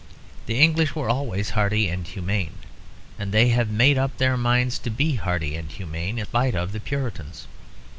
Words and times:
The 0.47 0.59
English 0.59 0.95
were 0.95 1.09
always 1.11 1.51
hearty 1.51 1.87
and 1.87 2.07
humane, 2.07 2.55
and 3.19 3.31
they 3.31 3.49
have 3.49 3.69
made 3.69 3.99
up 3.99 4.17
their 4.17 4.35
minds 4.35 4.79
to 4.79 4.89
be 4.89 5.13
hearty 5.17 5.55
and 5.55 5.69
humane 5.69 6.17
in 6.17 6.25
spite 6.25 6.55
of 6.55 6.71
the 6.71 6.79
Puritans. 6.79 7.45